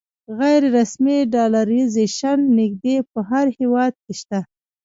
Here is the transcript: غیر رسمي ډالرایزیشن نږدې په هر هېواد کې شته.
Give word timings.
غیر 0.39 0.61
رسمي 0.77 1.17
ډالرایزیشن 1.33 2.39
نږدې 2.59 2.95
په 3.11 3.19
هر 3.29 3.45
هېواد 3.57 3.93
کې 4.03 4.13
شته. 4.19 4.39